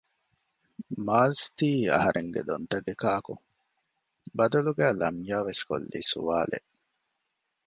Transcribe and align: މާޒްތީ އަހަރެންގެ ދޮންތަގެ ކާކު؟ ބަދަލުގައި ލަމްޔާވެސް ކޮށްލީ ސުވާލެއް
މާޒްތީ 1.05 1.69
އަހަރެންގެ 1.93 2.41
ދޮންތަގެ 2.47 2.93
ކާކު؟ 3.03 3.33
ބަދަލުގައި 4.37 4.95
ލަމްޔާވެސް 5.01 5.63
ކޮށްލީ 5.67 6.01
ސުވާލެއް 6.11 6.69